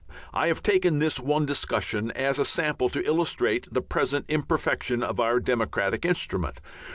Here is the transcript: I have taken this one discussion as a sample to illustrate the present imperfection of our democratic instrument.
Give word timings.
I 0.33 0.47
have 0.47 0.63
taken 0.63 0.97
this 0.97 1.19
one 1.19 1.45
discussion 1.45 2.09
as 2.13 2.39
a 2.39 2.43
sample 2.43 2.89
to 2.89 3.05
illustrate 3.05 3.67
the 3.71 3.83
present 3.83 4.25
imperfection 4.29 5.03
of 5.03 5.19
our 5.19 5.39
democratic 5.39 6.05
instrument. 6.05 6.59